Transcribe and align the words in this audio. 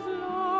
love. 0.00 0.51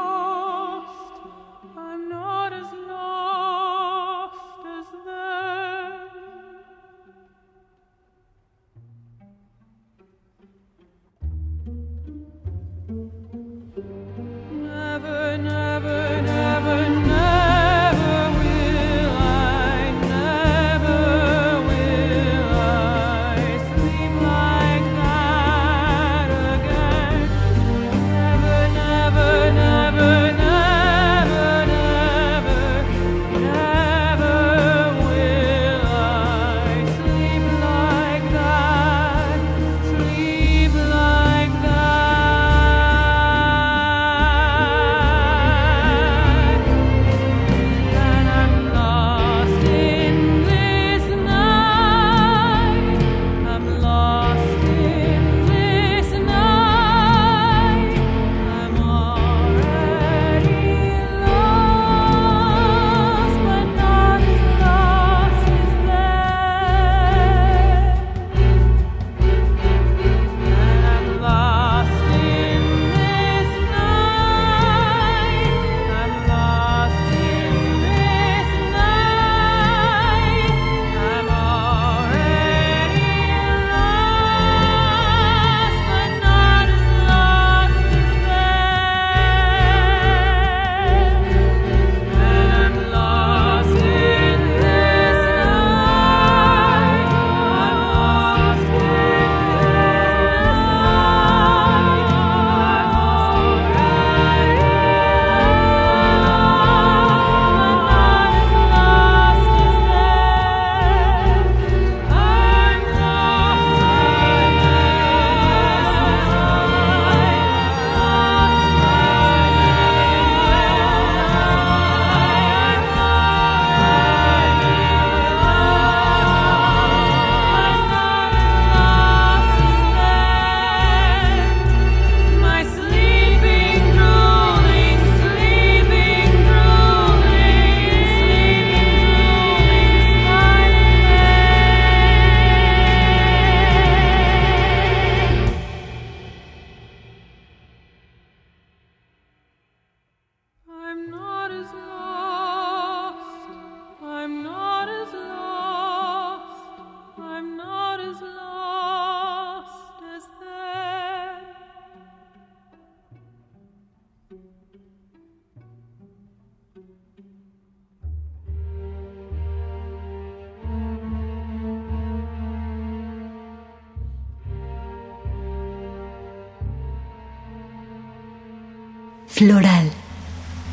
Floral, 179.43 179.91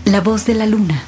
la 0.06 0.22
voz 0.22 0.46
de 0.46 0.54
la 0.54 0.68
luna. 0.68 1.02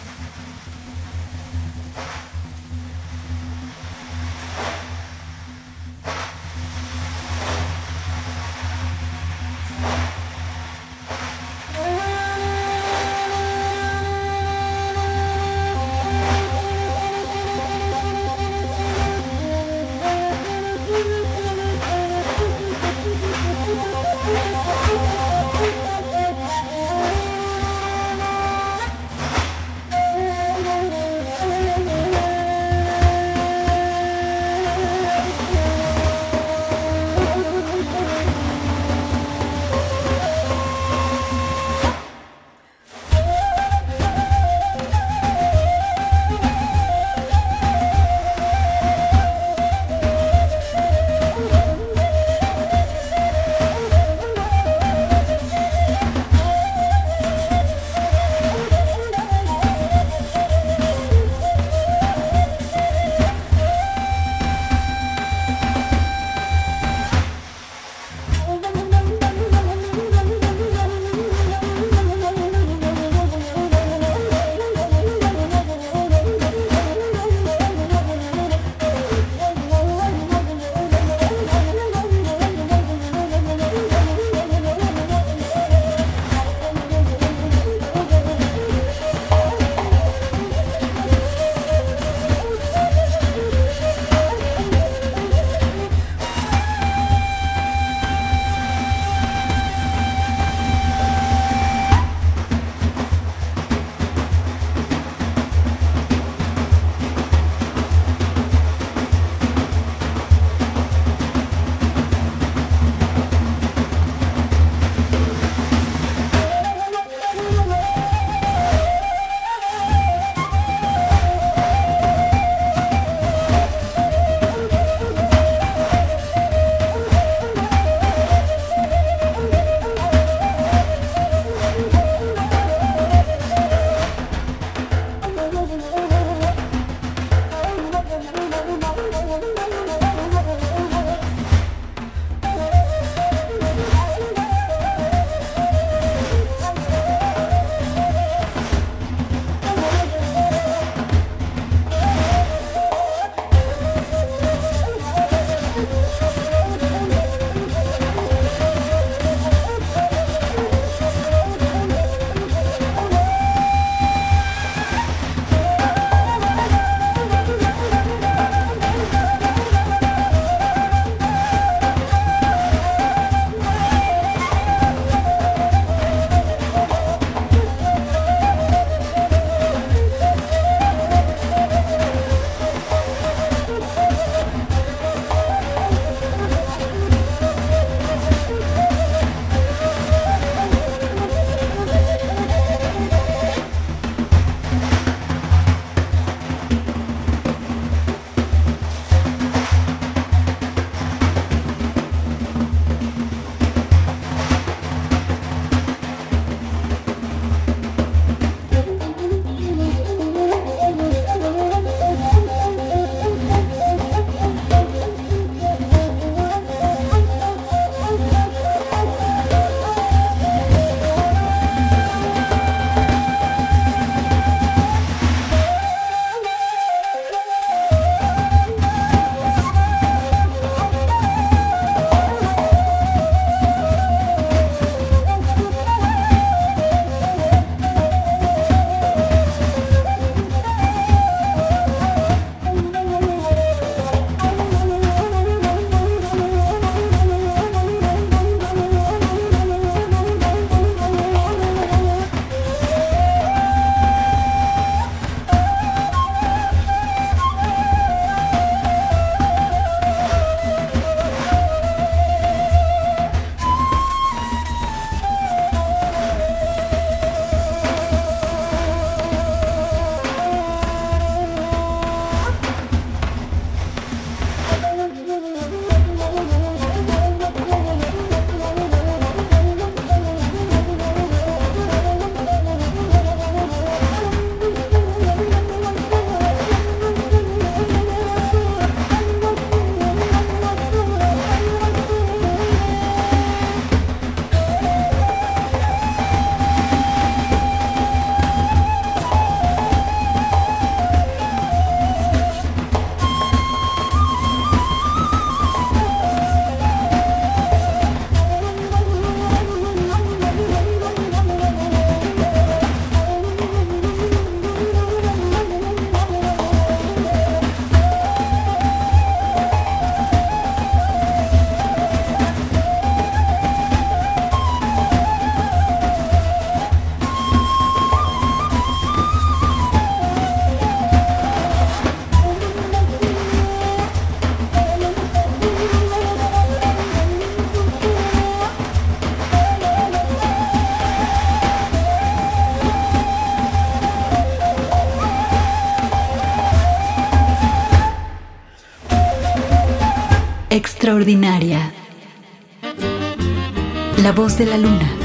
La 354.24 354.32
voz 354.32 354.58
de 354.58 354.66
la 354.66 354.78
luna. 354.78 355.21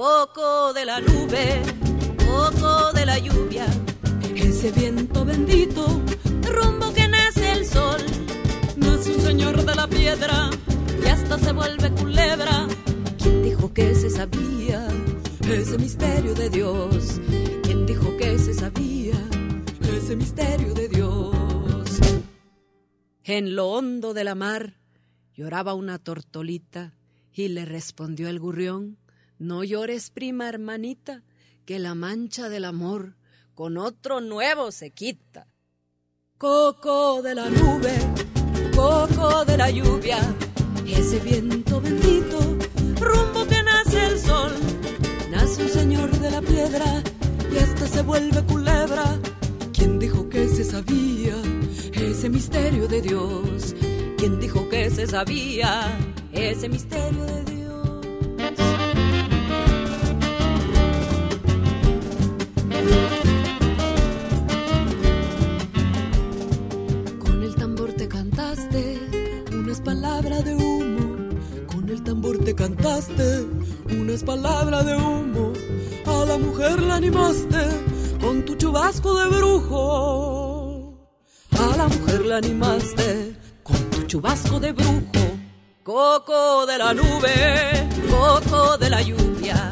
Coco 0.00 0.72
de 0.72 0.86
la 0.86 0.98
nube, 0.98 1.60
coco 2.26 2.90
de 2.94 3.04
la 3.04 3.18
lluvia. 3.18 3.66
Ese 4.34 4.72
viento 4.72 5.26
bendito, 5.26 6.00
rumbo 6.50 6.90
que 6.94 7.06
nace 7.06 7.52
el 7.52 7.66
sol. 7.66 8.00
Nace 8.78 9.14
un 9.14 9.20
señor 9.20 9.62
de 9.62 9.74
la 9.74 9.86
piedra 9.86 10.48
y 11.04 11.06
hasta 11.06 11.38
se 11.38 11.52
vuelve 11.52 11.90
culebra. 11.92 12.66
¿Quién 13.18 13.42
dijo 13.42 13.74
que 13.74 13.94
se 13.94 14.08
sabía 14.08 14.88
ese 15.46 15.76
misterio 15.76 16.32
de 16.32 16.48
Dios? 16.48 17.20
¿Quién 17.62 17.84
dijo 17.84 18.16
que 18.16 18.38
se 18.38 18.54
sabía 18.54 19.20
ese 19.82 20.16
misterio 20.16 20.72
de 20.72 20.88
Dios? 20.88 22.00
En 23.22 23.54
lo 23.54 23.68
hondo 23.68 24.14
de 24.14 24.24
la 24.24 24.34
mar 24.34 24.80
lloraba 25.34 25.74
una 25.74 25.98
tortolita 25.98 26.94
y 27.34 27.48
le 27.48 27.66
respondió 27.66 28.28
el 28.30 28.40
gurrión, 28.40 28.96
no 29.40 29.64
llores 29.64 30.10
prima 30.10 30.50
hermanita, 30.50 31.24
que 31.64 31.78
la 31.78 31.94
mancha 31.94 32.50
del 32.50 32.66
amor 32.66 33.16
con 33.54 33.78
otro 33.78 34.20
nuevo 34.20 34.70
se 34.70 34.90
quita. 34.90 35.48
Coco 36.36 37.22
de 37.22 37.34
la 37.34 37.48
nube, 37.48 37.94
coco 38.76 39.46
de 39.46 39.56
la 39.56 39.70
lluvia, 39.70 40.18
ese 40.86 41.18
viento 41.20 41.80
bendito, 41.80 42.38
rumbo 43.00 43.46
que 43.46 43.62
nace 43.62 44.06
el 44.08 44.18
sol. 44.18 44.52
Nace 45.30 45.62
un 45.62 45.68
señor 45.70 46.10
de 46.18 46.30
la 46.30 46.42
piedra 46.42 47.02
y 47.50 47.56
hasta 47.56 47.86
se 47.86 48.02
vuelve 48.02 48.44
culebra. 48.44 49.18
¿Quién 49.72 49.98
dijo 49.98 50.28
que 50.28 50.48
se 50.48 50.64
sabía 50.64 51.34
ese 51.94 52.28
misterio 52.28 52.86
de 52.88 53.00
Dios? 53.00 53.74
¿Quién 54.18 54.38
dijo 54.38 54.68
que 54.68 54.90
se 54.90 55.06
sabía 55.06 55.98
ese 56.30 56.68
misterio 56.68 57.24
de 57.24 57.44
Dios? 57.44 57.59
Unas 69.70 69.82
palabras 69.82 70.44
de 70.44 70.56
humo. 70.56 71.28
Con 71.68 71.88
el 71.88 72.02
tambor 72.02 72.38
te 72.38 72.56
cantaste 72.56 73.46
unas 73.88 74.24
palabras 74.24 74.84
de 74.84 74.96
humo. 74.96 75.52
A 76.06 76.24
la 76.24 76.38
mujer 76.38 76.82
la 76.82 76.96
animaste 76.96 77.62
con 78.20 78.44
tu 78.44 78.56
chubasco 78.56 79.14
de 79.14 79.26
brujo. 79.28 80.92
A 81.52 81.76
la 81.76 81.86
mujer 81.86 82.26
la 82.26 82.38
animaste 82.38 83.36
con 83.62 83.76
tu 83.90 84.02
chubasco 84.08 84.58
de 84.58 84.72
brujo. 84.72 85.24
Coco 85.84 86.66
de 86.66 86.76
la 86.76 86.92
nube, 86.92 87.88
coco 88.10 88.76
de 88.76 88.90
la 88.90 89.02
lluvia. 89.02 89.70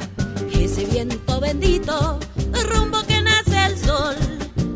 Ese 0.52 0.84
viento 0.84 1.40
bendito, 1.40 2.20
rumbo 2.70 2.98
que 3.08 3.20
nace 3.20 3.66
el 3.66 3.76
sol. 3.76 4.16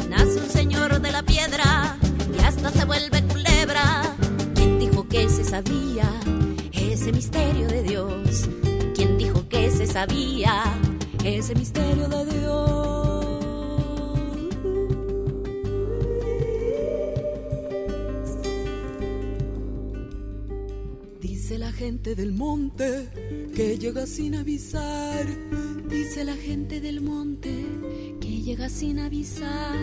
Nace 0.08 0.40
un 0.40 0.50
señor 0.50 1.00
de 1.00 1.12
la 1.12 1.22
piedra 1.22 1.96
y 2.36 2.42
hasta 2.42 2.70
se 2.70 2.84
vuelve 2.84 3.22
culebra. 3.22 3.51
Sabía 5.52 6.08
ese 6.72 7.12
misterio 7.12 7.68
de 7.68 7.82
Dios? 7.82 8.48
¿Quién 8.94 9.18
dijo 9.18 9.46
que 9.50 9.70
se 9.70 9.86
sabía 9.86 10.64
ese 11.22 11.54
misterio 11.54 12.08
de 12.08 12.24
Dios? 12.24 13.12
Dice 21.20 21.58
la 21.58 21.70
gente 21.70 22.14
del 22.14 22.32
monte 22.32 23.10
que 23.54 23.76
llega 23.76 24.06
sin 24.06 24.36
avisar. 24.36 25.26
Dice 25.86 26.24
la 26.24 26.34
gente 26.34 26.80
del 26.80 27.02
monte 27.02 27.66
que 28.22 28.40
llega 28.40 28.70
sin 28.70 29.00
avisar. 29.00 29.76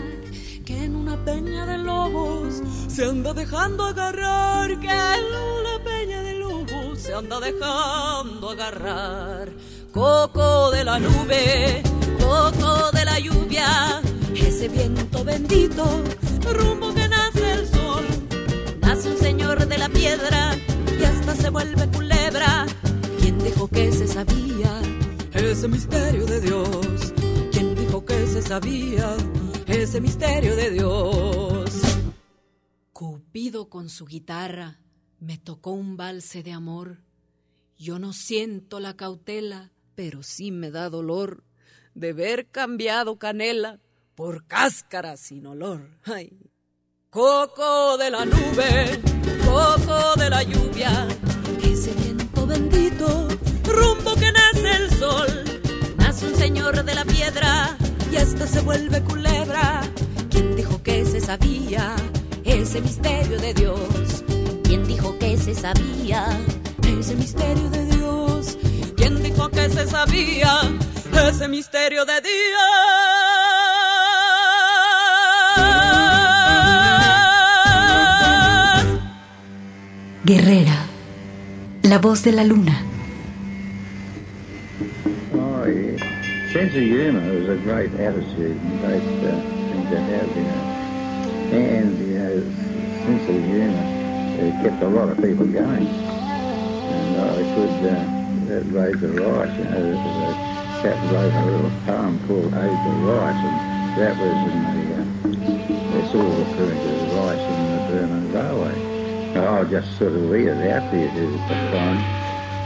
Que 0.64 0.82
en 0.84 0.96
una 0.96 1.24
peña 1.24 1.64
de 1.64 1.78
lobos 1.78 2.60
se 2.88 3.04
anda 3.04 3.32
dejando 3.32 3.84
agarrar. 3.84 4.80
Que 4.80 4.88
en 4.88 5.59
anda 7.12 7.40
dejando 7.40 8.50
agarrar. 8.50 9.52
Coco 9.92 10.70
de 10.70 10.84
la 10.84 10.98
nube, 10.98 11.82
coco 12.20 12.90
de 12.92 13.04
la 13.04 13.18
lluvia. 13.18 14.00
Ese 14.34 14.68
viento 14.68 15.24
bendito, 15.24 15.84
rumbo 16.52 16.94
que 16.94 17.08
nace 17.08 17.52
el 17.52 17.66
sol. 17.68 18.04
Nace 18.80 19.10
un 19.10 19.18
señor 19.18 19.66
de 19.66 19.78
la 19.78 19.88
piedra 19.88 20.56
y 20.98 21.04
hasta 21.04 21.34
se 21.34 21.50
vuelve 21.50 21.88
culebra. 21.88 22.66
¿Quién 23.20 23.38
dijo 23.38 23.68
que 23.68 23.92
se 23.92 24.06
sabía 24.06 24.80
ese 25.32 25.68
misterio 25.68 26.26
de 26.26 26.40
Dios? 26.40 27.12
¿Quién 27.52 27.74
dijo 27.74 28.04
que 28.04 28.26
se 28.26 28.42
sabía 28.42 29.16
ese 29.66 30.00
misterio 30.00 30.56
de 30.56 30.70
Dios? 30.70 31.70
Cupido 32.92 33.68
con 33.68 33.88
su 33.88 34.06
guitarra 34.06 34.79
me 35.20 35.38
tocó 35.38 35.72
un 35.72 35.96
valse 35.96 36.42
de 36.42 36.52
amor. 36.52 36.98
Yo 37.78 37.98
no 37.98 38.12
siento 38.12 38.80
la 38.80 38.96
cautela, 38.96 39.70
pero 39.94 40.22
sí 40.22 40.50
me 40.50 40.70
da 40.70 40.90
dolor 40.90 41.44
de 41.94 42.12
ver 42.12 42.48
cambiado 42.48 43.18
canela 43.18 43.78
por 44.14 44.46
cáscara 44.46 45.16
sin 45.16 45.46
olor. 45.46 45.98
Ay. 46.04 46.50
Coco 47.10 47.98
de 47.98 48.10
la 48.10 48.24
nube, 48.24 49.00
coco 49.44 50.14
de 50.16 50.30
la 50.30 50.42
lluvia, 50.42 51.08
ese 51.62 51.92
viento 51.94 52.46
bendito, 52.46 53.28
rumbo 53.64 54.14
que 54.14 54.30
nace 54.30 54.70
el 54.70 54.90
sol. 54.90 55.44
Nace 55.96 56.28
un 56.28 56.36
señor 56.36 56.84
de 56.84 56.94
la 56.94 57.04
piedra 57.04 57.76
y 58.12 58.16
hasta 58.16 58.46
se 58.46 58.60
vuelve 58.60 59.02
culebra. 59.02 59.82
¿Quién 60.30 60.54
dijo 60.54 60.82
que 60.82 61.04
se 61.04 61.20
sabía 61.20 61.96
ese 62.44 62.80
misterio 62.80 63.40
de 63.40 63.54
Dios? 63.54 64.24
¿Quién 65.20 65.36
dijo 65.36 65.36
que 65.36 65.36
se 65.36 65.54
sabía 65.54 66.24
ese 66.98 67.14
misterio 67.14 67.68
de 67.70 67.84
Dios? 67.84 68.58
¿Quién 68.96 69.22
dijo 69.22 69.50
que 69.50 69.68
se 69.68 69.86
sabía 69.86 70.60
ese 71.28 71.48
misterio 71.48 72.06
de 72.06 72.20
Dios? 72.22 72.30
Guerrera. 80.24 80.86
La 81.82 81.98
voz 81.98 82.22
de 82.22 82.32
la 82.32 82.44
luna. 82.44 82.82
Oh, 85.34 85.66
yeah. 85.66 85.98
Sense 86.52 86.74
of 86.74 86.82
humor 86.82 87.22
is 87.34 87.48
a 87.48 87.56
great 87.56 87.92
attitude, 87.94 88.56
and 88.56 88.80
great 88.80 89.02
uh, 89.02 89.36
thing 89.70 89.86
to 89.90 89.98
have, 90.00 90.28
you 90.36 90.42
know. 90.42 90.64
And, 91.52 91.98
you 91.98 92.18
know, 92.18 92.42
sense 93.04 93.28
of 93.28 93.44
humor 93.44 93.99
it 94.40 94.62
kept 94.62 94.82
a 94.82 94.88
lot 94.88 95.08
of 95.08 95.16
people 95.16 95.46
going. 95.46 95.86
And 95.86 97.20
I 97.20 97.42
could 97.54 97.84
uh, 97.86 98.20
raise 98.72 99.00
the 99.00 99.08
rice. 99.08 99.56
You 99.58 99.64
know, 99.64 99.70
there 99.70 99.94
a 99.94 100.50
chap 100.82 101.12
wrote 101.12 101.32
a 101.32 101.44
little 101.46 101.70
poem 101.84 102.18
called 102.26 102.54
Ode 102.54 102.54
to 102.54 102.90
Rice, 103.04 103.42
and 103.44 103.56
that 104.00 104.16
was 104.16 104.38
in 104.48 104.58
the, 104.74 104.84
uh, 104.96 105.04
it's 105.98 106.14
all 106.14 106.32
referring 106.40 106.78
to 106.78 106.88
the 106.88 107.06
rice 107.20 107.38
in 107.38 107.58
the 107.70 107.80
Burma 107.90 108.18
Railway. 108.32 108.90
I'll 109.36 109.64
just 109.66 109.96
sort 109.98 110.12
of 110.12 110.30
read 110.30 110.48
it 110.48 110.70
out 110.70 110.92
you 110.92 111.08
to 111.08 111.38
find. 111.70 112.00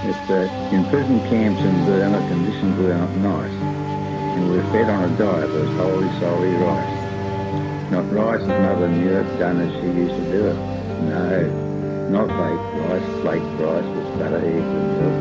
It's 0.08 0.30
uh, 0.30 0.48
in 0.72 0.84
prison 0.90 1.18
camps 1.28 1.60
in 1.60 1.84
Burma, 1.86 2.18
conditions 2.28 2.78
were 2.78 2.94
not 2.94 3.10
nice, 3.16 3.50
and 3.50 4.50
we 4.50 4.56
were 4.58 4.70
fed 4.70 4.88
on 4.88 5.10
a 5.10 5.18
diet 5.18 5.50
that 5.50 5.60
was 5.60 5.76
wholly 5.76 6.08
solely 6.20 6.54
rice. 6.54 7.90
Not 7.90 8.12
rice 8.12 8.40
as 8.40 8.48
mother 8.48 8.88
knew 8.88 9.10
it, 9.10 9.38
done 9.38 9.60
as 9.60 9.72
she 9.80 9.86
used 9.86 10.14
to 10.14 10.30
do 10.30 10.46
it. 10.46 10.74
No, 11.04 11.63
not 12.10 12.28
baked 12.28 12.70
rice, 12.84 13.08
flaked 13.22 13.54
rice 13.60 13.88
with 13.96 14.18
butter, 14.18 14.42
eggs 14.44 14.72
and 14.76 14.88
milk. 14.98 15.18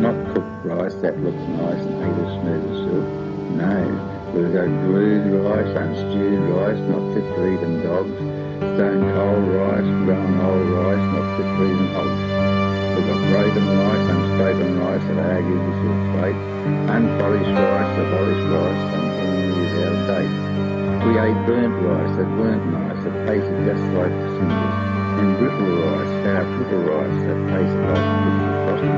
Not 0.00 0.16
cooked 0.34 0.66
rice 0.66 0.94
that 1.02 1.18
looks 1.22 1.44
nice 1.60 1.84
and 1.84 2.16
as 2.20 2.32
smooth 2.42 2.64
as 2.70 2.78
silk. 2.84 3.08
No, 3.54 3.76
we've 4.34 4.52
got 4.52 4.68
glued 4.84 5.30
rice, 5.46 5.72
unstewed 5.78 6.42
rice, 6.50 6.80
not 6.90 7.02
fit 7.14 7.26
for 7.34 7.44
eating 7.46 7.82
dogs. 7.82 8.18
Stone 8.74 9.04
cold 9.14 9.46
rice, 9.54 9.90
grown 10.02 10.34
old 10.42 10.68
rice, 10.74 11.06
not 11.14 11.26
fit 11.36 11.48
for 11.54 11.64
eating 11.70 11.92
hogs. 11.94 12.22
We've 12.94 13.06
got 13.06 13.20
broken 13.30 13.66
rice, 13.78 14.06
unspoken 14.10 14.70
rice 14.80 15.04
that 15.08 15.18
argues 15.18 15.62
with 15.66 15.80
your 15.86 15.98
fate. 16.18 16.40
Unpolished 16.90 17.54
rice, 17.54 17.92
abolished 17.98 18.46
rice, 18.50 18.82
something 18.90 19.50
without 19.60 19.94
a 19.94 20.06
date. 20.10 20.34
We 21.06 21.12
ate 21.18 21.40
burnt 21.46 21.74
rice 21.84 22.16
that 22.16 22.28
weren't 22.38 22.66
nice, 22.72 23.04
that 23.04 23.26
tasted 23.26 23.64
just 23.66 23.84
like 23.94 24.12
cinders. 24.38 24.93
And 25.24 25.38
brittle 25.38 25.72
rice, 25.80 26.12
sour 26.20 26.44
brittle 26.52 26.84
rice 26.84 27.18
that 27.24 27.40
tasted 27.48 27.80
like 27.80 28.04
frosted 28.68 28.92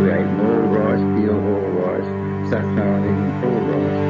We 0.00 0.08
ate 0.16 0.32
more 0.32 0.64
rice, 0.72 1.04
peel 1.12 1.36
all 1.36 1.68
rice, 1.76 2.08
saffron 2.48 3.04
even 3.04 3.28
full 3.36 3.60
rice, 3.68 4.00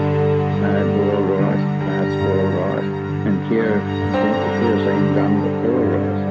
hard 0.63 0.87
boiled 0.87 1.27
rice, 1.35 1.67
fast 1.83 2.15
boiled 2.15 2.55
rice, 2.63 2.91
and 3.27 3.37
kerosene 3.43 5.11
done 5.19 5.35
before 5.43 5.83
rice. 5.99 6.23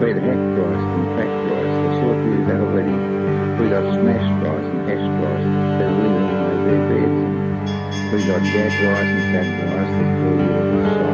We 0.00 0.08
had 0.08 0.24
hacked 0.24 0.56
rice 0.56 0.84
and 0.88 1.04
cracked 1.12 1.44
rice, 1.44 1.76
the 1.84 1.90
sort 2.00 2.16
you've 2.24 2.48
had 2.48 2.60
already. 2.64 2.96
We 3.60 3.68
got 3.68 3.84
smashed 3.92 4.34
rice 4.40 4.68
and 4.72 4.88
hashed 4.88 5.14
rice 5.20 5.48
that 5.84 5.92
women 6.00 6.24
made 6.32 6.64
their 6.64 6.80
beds 6.88 7.20
in. 7.28 7.32
We 8.08 8.24
got 8.24 8.40
dead 8.40 8.72
rice 8.88 9.04
and 9.04 9.24
fat 9.36 9.52
rice 9.68 9.92
that 10.00 10.16
you 10.16 10.48
with 10.80 10.96
sorrow. 10.96 11.13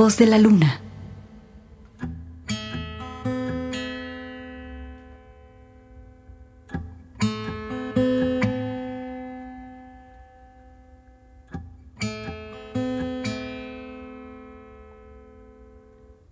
voz 0.00 0.16
de 0.16 0.24
la 0.24 0.38
luna. 0.38 0.80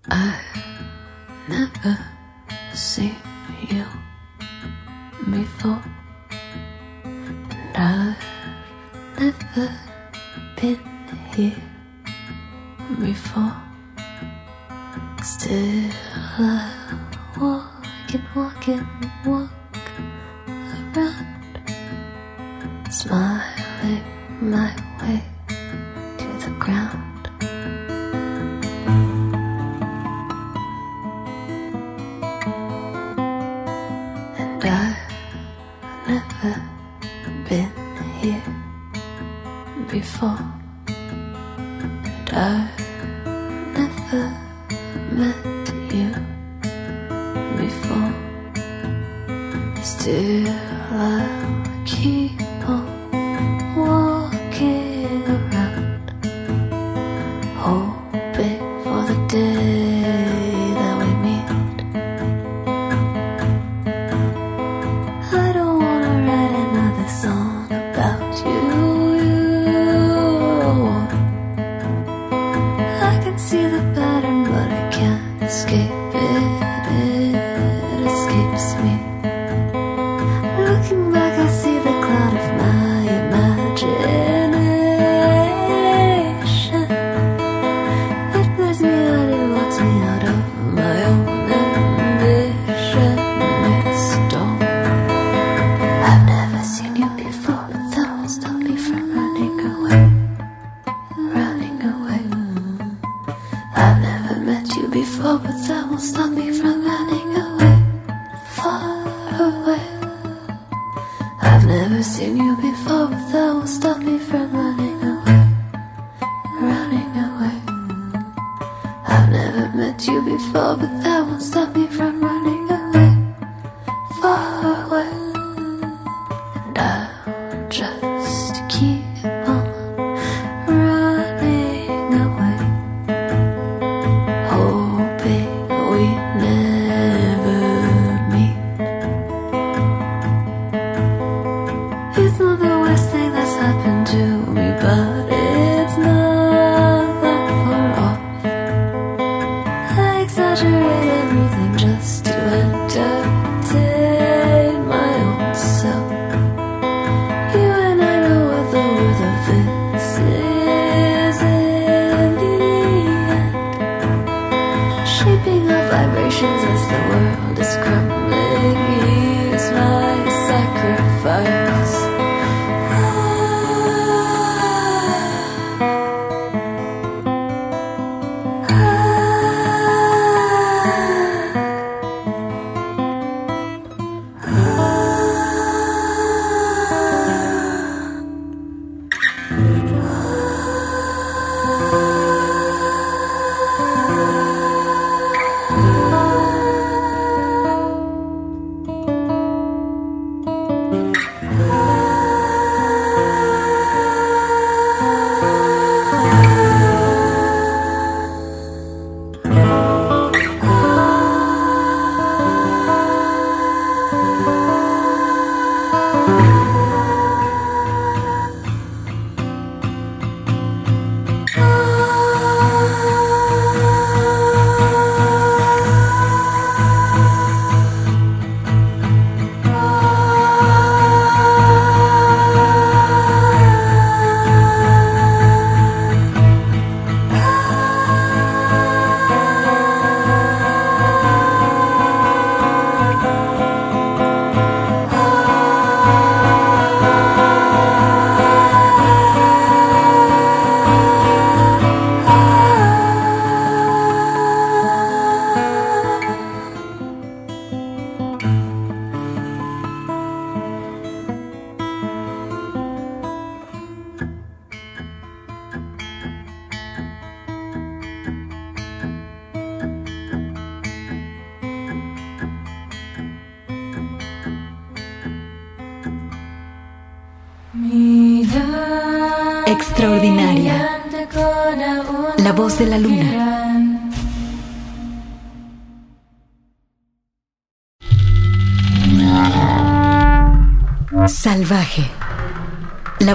Ah. 0.09 0.67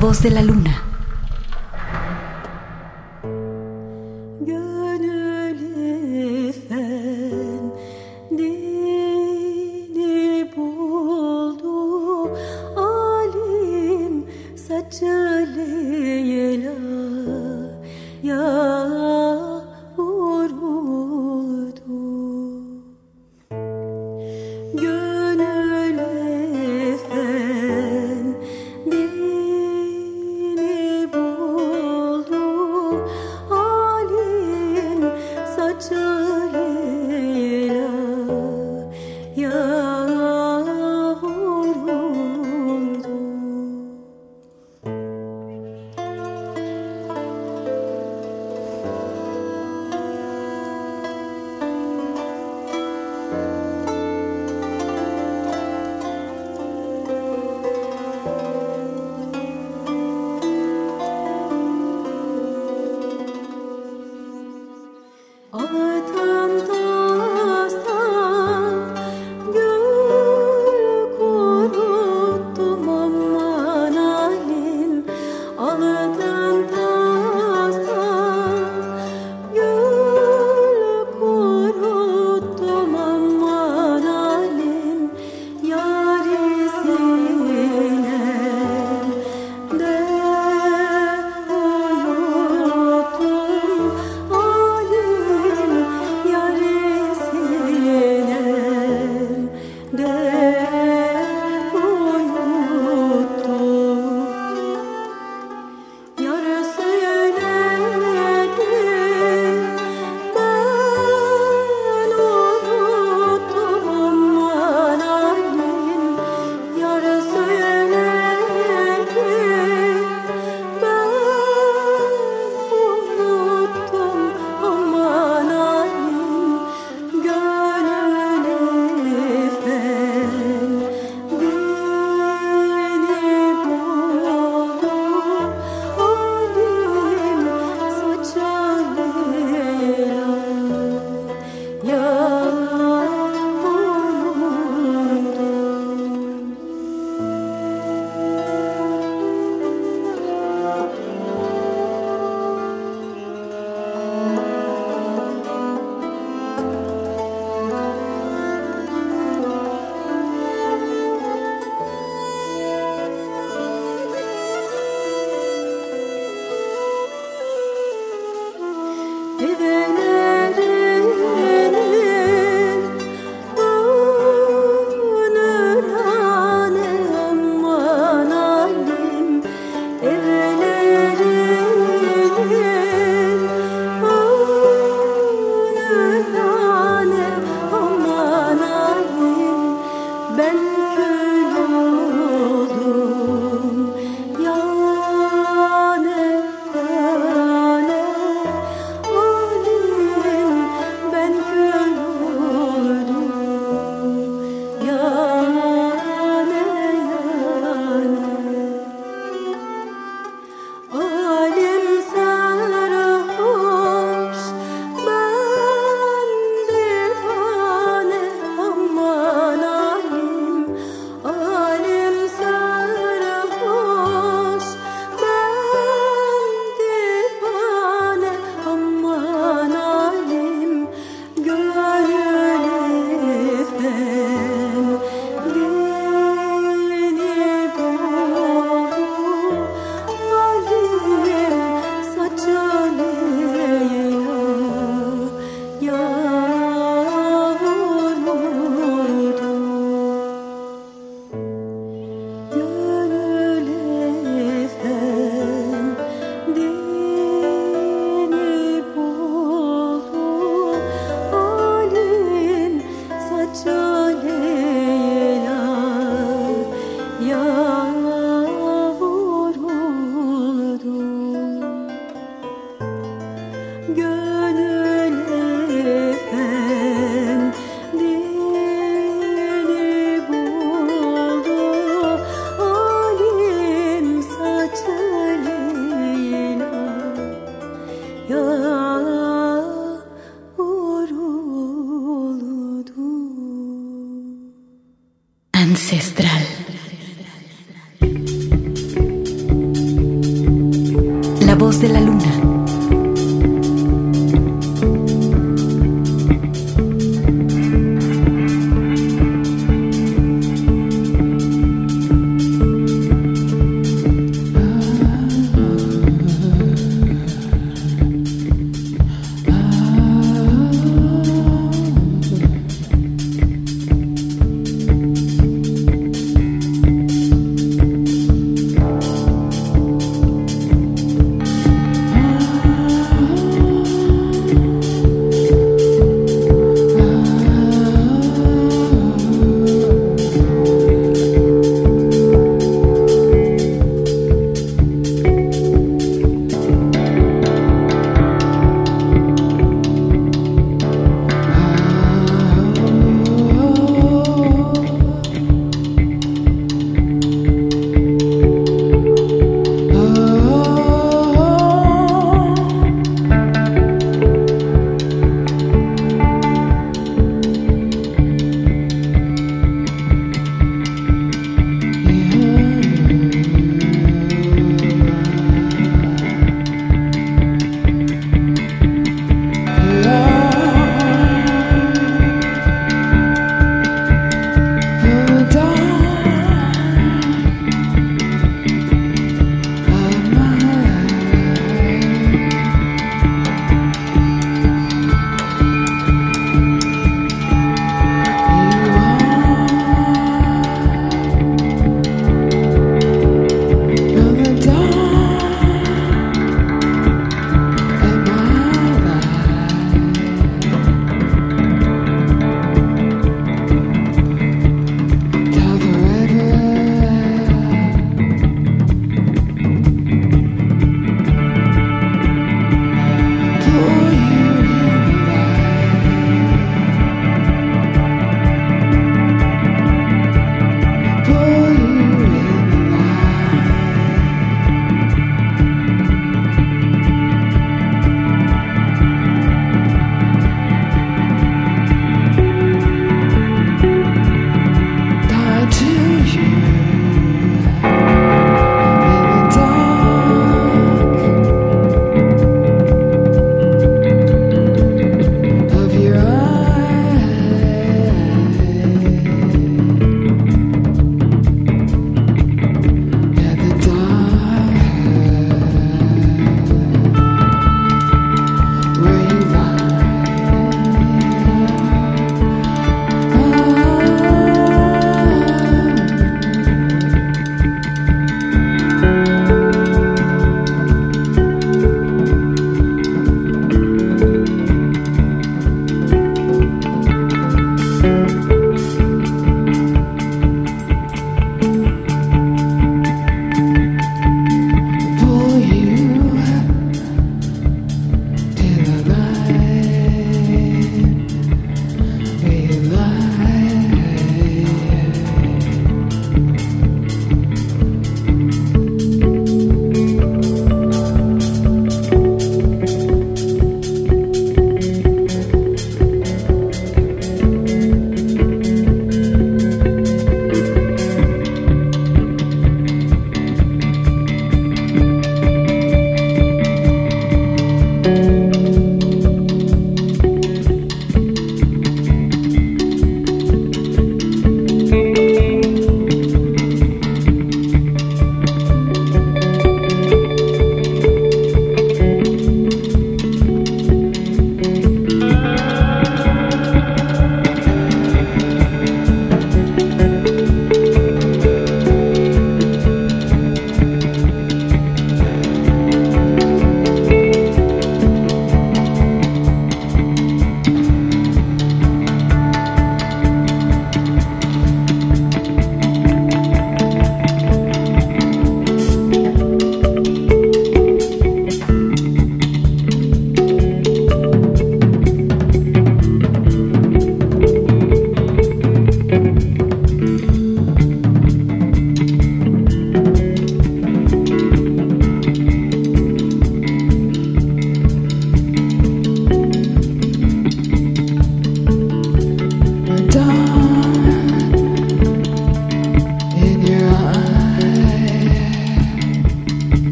Voz 0.00 0.22
de 0.22 0.30
la 0.30 0.40
luna. 0.40 0.82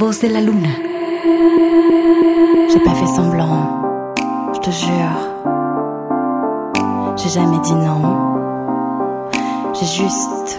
voz 0.00 0.18
de 0.22 0.28
la 0.28 0.40
lune. 0.40 0.66
J'ai 2.72 2.80
pas 2.80 2.94
fait 2.94 3.06
semblant, 3.06 3.82
je 4.54 4.60
te 4.60 4.70
jure. 4.70 5.18
J'ai 7.18 7.28
jamais 7.28 7.58
dit 7.58 7.74
non. 7.74 8.00
J'ai 9.74 9.84
juste. 9.84 10.58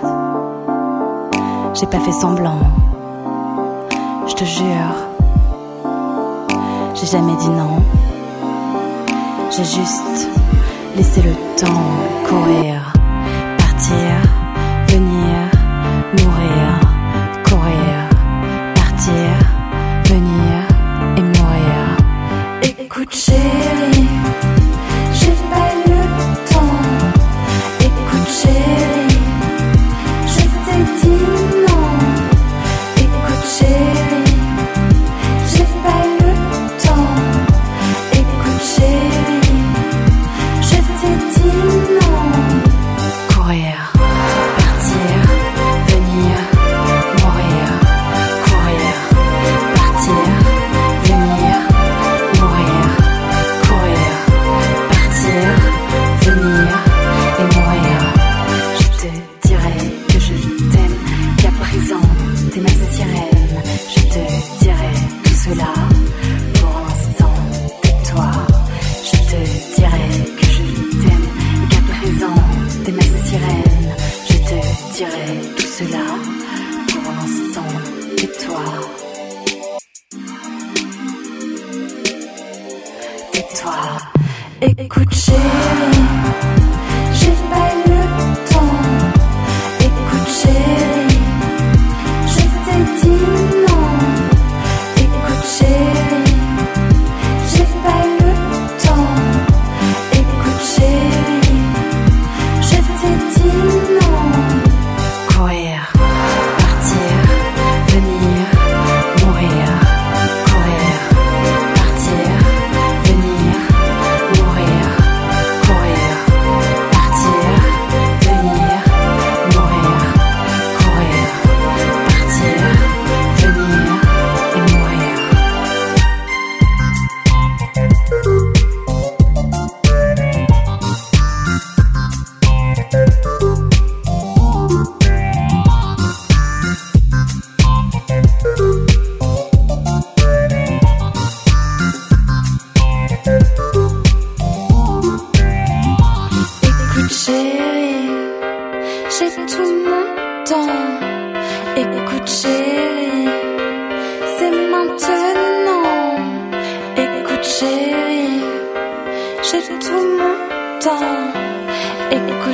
J'ai 1.74 1.88
pas 1.88 2.00
fait 2.02 2.12
semblant, 2.12 2.60
je 4.28 4.36
te 4.36 4.46
jure. 4.46 4.96
J'ai 6.94 7.08
jamais 7.08 7.36
dit 7.38 7.50
non. 7.50 7.82
J'ai 9.50 9.64
juste 9.64 10.30
laissé 10.96 11.20
le 11.24 11.34
temps 11.60 11.82
courir. 12.30 12.91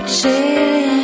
watching. 0.08 0.97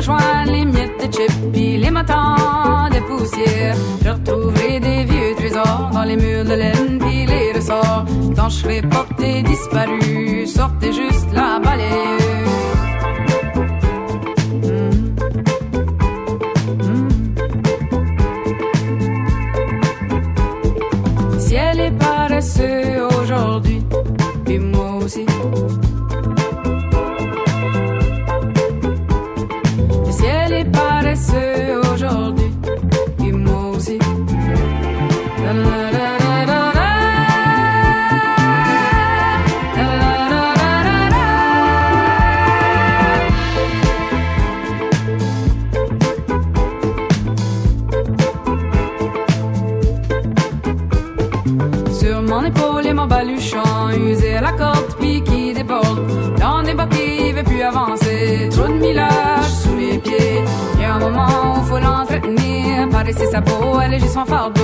rejoindre 0.00 0.50
les 0.50 0.64
miettes 0.64 0.98
de 0.98 1.12
chips 1.12 1.40
puis 1.52 1.76
les 1.76 1.90
matins 1.90 2.88
de 2.90 3.00
poussière. 3.00 3.76
Je 4.02 4.08
retrouverai 4.08 4.80
des 4.80 5.04
vieux 5.04 5.34
trésors 5.36 5.90
dans 5.92 6.04
les 6.04 6.16
murs 6.16 6.44
de 6.44 6.54
laine 6.54 6.98
puis 6.98 7.26
les 7.26 7.52
ressorts. 7.52 8.06
Quand 8.34 8.48
je 8.48 8.56
serai 8.62 8.80
porté 8.80 9.42
disparu, 9.42 10.46
sortez 10.46 10.92
juste 10.94 11.29
j'ai 64.00 64.08
sans 64.08 64.24
fardeau. 64.24 64.59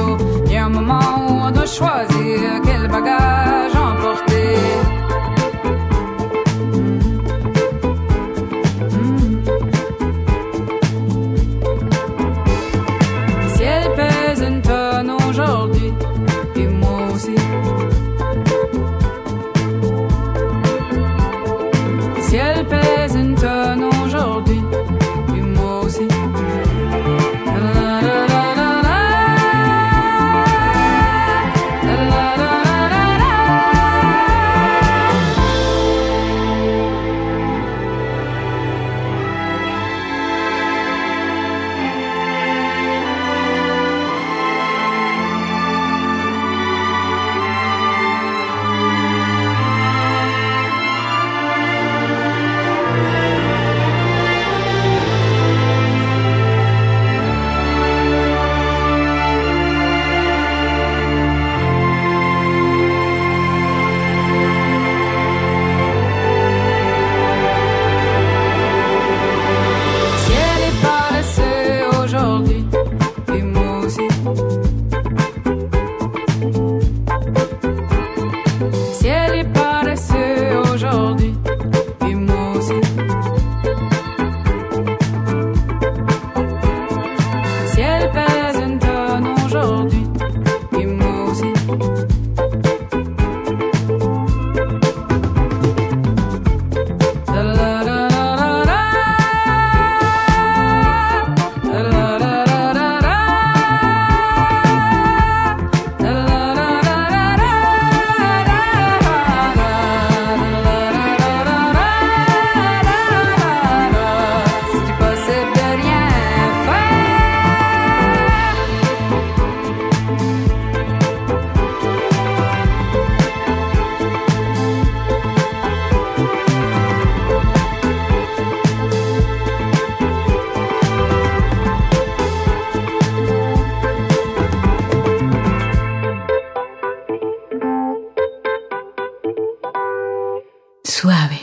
suave. 140.87 141.41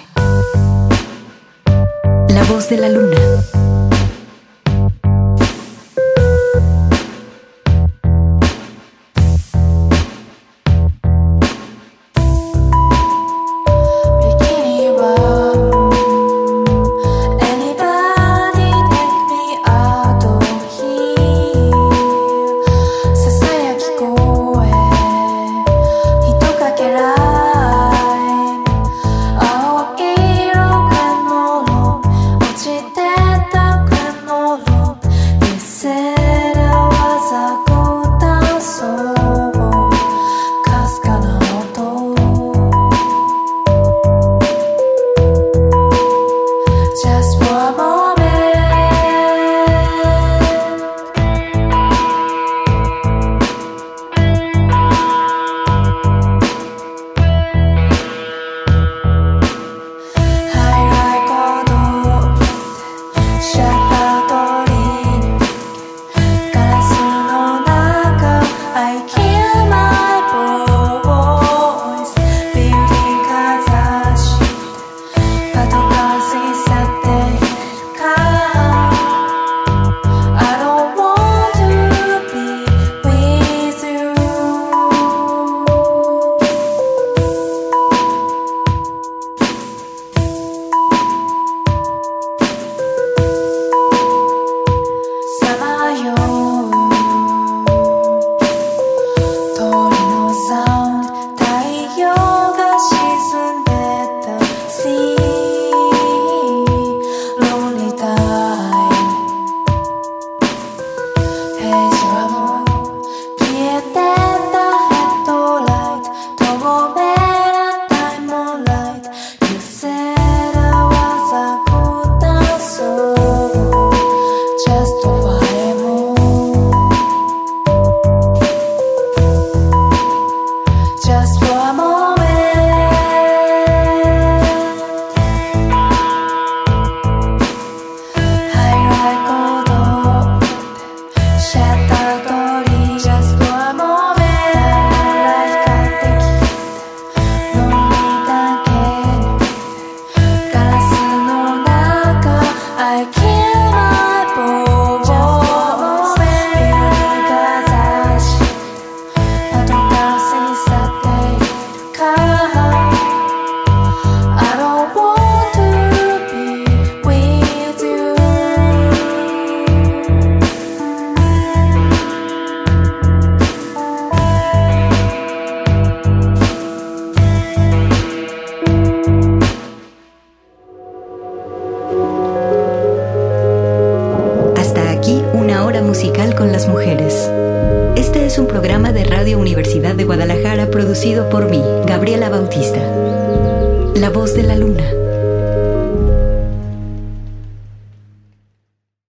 La 2.30 2.44
voz 2.44 2.70
de 2.70 2.78
la 2.78 2.90
luna. 2.90 3.18